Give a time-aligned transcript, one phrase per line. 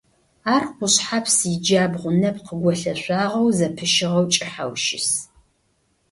[0.53, 5.09] Ар Къушъхьэпс иджабгъу нэпкъ голъэшъуагъэу зэпыщыгъэу кӀыхьэу щыс.